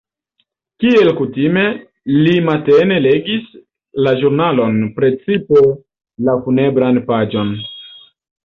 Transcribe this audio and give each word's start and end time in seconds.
Kiel 0.83 1.09
kutime, 1.19 1.65
li 2.27 2.33
matene 2.47 2.97
legis 3.07 3.53
la 4.07 4.15
ĵurnalon, 4.23 4.81
precipe 4.99 5.63
la 6.31 6.37
funebran 6.47 7.03
paĝon. 7.13 7.55